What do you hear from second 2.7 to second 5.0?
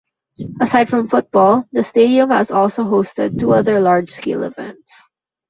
hosted two other large-scale events.